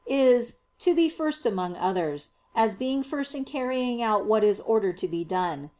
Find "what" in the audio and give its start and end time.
4.25-4.43